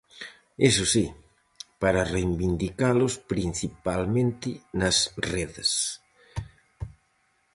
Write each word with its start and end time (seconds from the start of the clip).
Iso 0.69 0.85
si, 0.93 1.05
para 1.81 2.07
reivindicalos 2.15 3.13
principalmente 3.31 4.49
nas 4.79 4.97
redes. 5.31 5.71